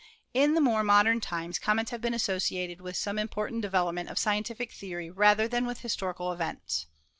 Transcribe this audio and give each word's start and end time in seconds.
In 0.33 0.55
more 0.55 0.83
modern 0.83 1.21
times 1.21 1.59
comets 1.59 1.91
have 1.91 2.01
been 2.01 2.15
associated 2.15 2.81
with 2.81 2.97
some 2.97 3.19
important 3.19 3.61
development 3.61 4.09
of 4.09 4.17
scientific 4.17 4.71
theory 4.71 5.11
rather 5.11 5.47
than 5.47 5.63
with 5.67 5.81
historical 5.81 6.31
events. 6.33 6.87